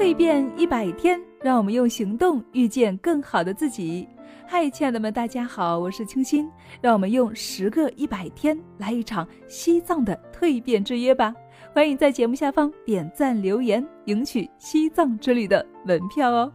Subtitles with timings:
[0.00, 4.08] 蜕变一百天，让我们用行动遇见更好的自己。
[4.48, 6.48] 嗨，亲爱的们，大家好，我是清新。
[6.80, 11.34] 让我们用十个一百天来一场西藏的蜕变之约吧！
[11.74, 16.50] 欢迎在节目下方点赞留言，赢取西藏之旅的门票哦。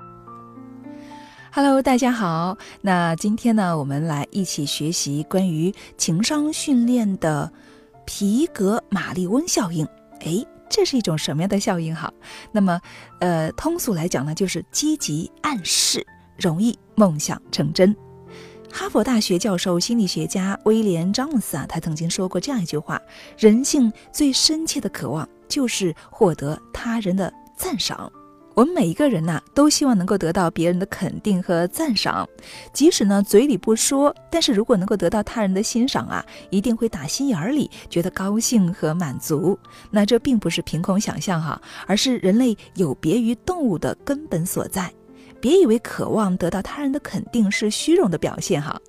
[1.53, 2.57] Hello，大家好。
[2.81, 7.53] 那今天呢，我们来一起学习关于情商训练的
[8.05, 9.85] 皮格马利翁效应。
[10.21, 11.95] 哎，这是一种什么样的效应？
[11.95, 12.11] 哈，
[12.51, 12.79] 那么，
[13.19, 16.05] 呃，通俗来讲呢，就是积极暗示。
[16.37, 17.95] 容易梦想成真。
[18.69, 23.01] 哈佛大学教授、心理学家威廉·詹姆斯啊，他曾经说过这样一句话：
[23.37, 28.11] 人性最深切的渴望就是获得他人的赞赏。
[28.55, 32.25] 我们每一个人呐，都希望能够得到别人的肯定和赞赏，
[32.71, 39.59] 即使呢嘴里不说，但是如果能够得到他人的欣赏啊，一定会打心眼儿里觉得高兴和满足。
[39.91, 44.89] 那这并不是凭空想象哈，而是人类有别于动物的根本所在。
[45.41, 48.79] 别以为渴望得到他人的肯定是虚荣的表现哈，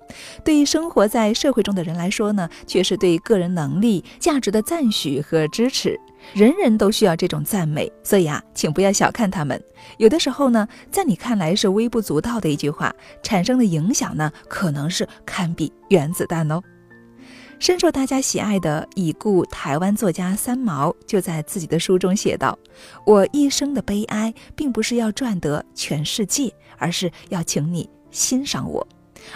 [0.43, 5.99] 对于生活在社会中的人来说呢，却是对个人能力、价值的赞许和支持。
[6.33, 9.61] 人人都需要这种赞美，所以啊，请不要小看他们。
[9.97, 16.61] 有的时候呢，在你看来是微不足道的一句话，产生的影响呢，可能是堪比原子弹哦。
[17.59, 22.57] 深受大家喜爱的已故台湾作家三毛就在自己的书中写道
[23.03, 28.87] ：“我一生的悲哀，并不是要赚得全世界，而是要请你欣赏我。”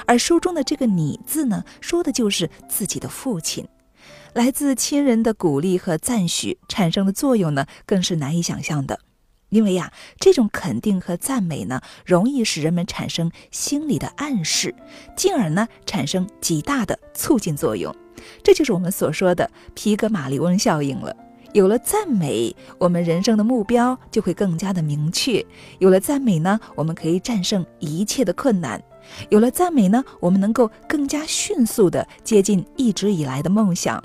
[0.05, 3.67] 而书中的这个“你”字呢，说的就是自己的父亲。
[4.33, 8.99] 来自亲人的鼓励和赞许产生的作用呢，更是难以想象的。
[9.49, 14.73] 因为呀，这种肯定和赞美呢，容易使人们产生心理的暗示，
[15.17, 17.93] 进而呢，产生极大的促进作用。
[18.43, 21.15] 这就是我们所说的皮格马利翁效应了。
[21.53, 25.45] 有了赞美，我们人生的目标就会更加的明确。
[25.79, 28.81] 有了赞美呢，我们可以战胜一切的困难。
[29.29, 34.01] 有了赞美呢，我们能够更加迅速的接近一直以来的梦想。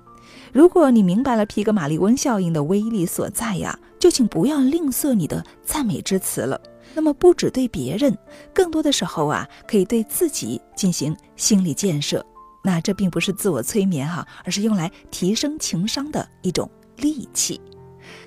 [0.53, 6.61] 如果你明白了皮格马利翁效应的威力所在呀，就请不要吝啬你的赞美之词了。
[6.95, 8.17] 那么，不只对别人，
[8.53, 12.25] 更多的时候啊，可以对自己进行心理建设。
[12.67, 17.61] 那这并不是自我催眠哈，而是用来提升情商的一种利器。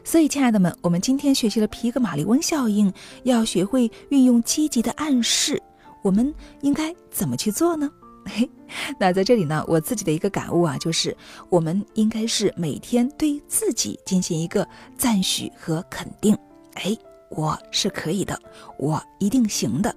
[0.02, 2.90] 所以，亲爱的们，我们今天学习了皮格马利翁效应，
[3.24, 5.62] 要学会运用积极的暗示。
[6.02, 7.92] 我们应该怎么去做呢？
[8.28, 8.50] 嘿，
[8.98, 11.14] 那在这里呢，我自己的一个感悟啊，就是
[11.50, 14.66] 我们应该是每天对自己进行一个
[14.98, 16.34] 赞许和肯定。
[16.76, 16.96] 哎，
[17.30, 18.42] 我是可以的，
[18.78, 19.94] 我一定行的。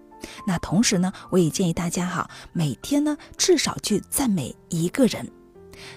[0.46, 5.30] 那同时呢，我也建议大家哈，每天呢至少去赞美一个人。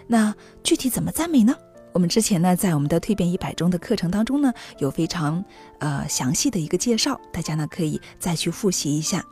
[0.07, 1.55] 那具体怎么赞美呢？
[1.93, 5.43] 我们之前呢在我们的蜕变一百中的课程当中呢，有非常
[5.79, 9.23] 呃详细的一个介绍，大家呢可以再去复习一下。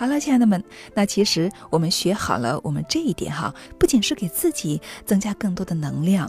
[0.00, 6.26] 好了，亲爱的们，那其实我们学好了我们这一点哈，不仅是给自己增加更多的能量，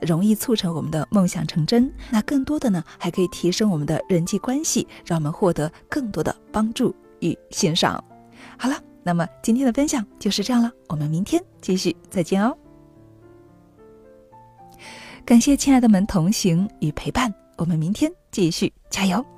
[0.00, 8.02] 容易促成我们的梦想成真，那更多的呢，还可以提升我们的人际关系，让我们获得更多的帮助与欣赏。
[8.56, 12.56] 好了，那么今天的分享就是这样了，我们明天继续再见哦。
[15.24, 19.37] 感谢亲爱的们同行与陪伴，我们明天继续加油。